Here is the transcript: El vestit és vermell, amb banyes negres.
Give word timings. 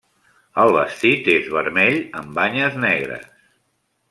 El 0.63 0.71
vestit 0.77 1.29
és 1.35 1.51
vermell, 1.57 2.01
amb 2.23 2.35
banyes 2.41 2.81
negres. 2.87 3.31